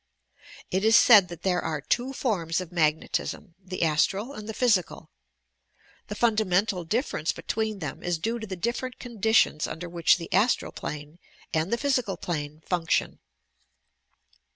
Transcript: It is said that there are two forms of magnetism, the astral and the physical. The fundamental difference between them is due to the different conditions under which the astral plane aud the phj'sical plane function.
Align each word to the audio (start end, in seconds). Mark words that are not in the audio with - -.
It 0.71 0.83
is 0.83 0.95
said 0.95 1.27
that 1.27 1.43
there 1.43 1.61
are 1.61 1.79
two 1.79 2.11
forms 2.11 2.59
of 2.59 2.71
magnetism, 2.71 3.53
the 3.63 3.83
astral 3.83 4.33
and 4.33 4.49
the 4.49 4.53
physical. 4.55 5.11
The 6.07 6.15
fundamental 6.15 6.83
difference 6.85 7.31
between 7.31 7.77
them 7.77 8.01
is 8.01 8.17
due 8.17 8.39
to 8.39 8.47
the 8.47 8.55
different 8.55 8.97
conditions 8.97 9.67
under 9.67 9.87
which 9.87 10.17
the 10.17 10.33
astral 10.33 10.71
plane 10.71 11.19
aud 11.53 11.69
the 11.69 11.77
phj'sical 11.77 12.19
plane 12.19 12.61
function. 12.65 13.19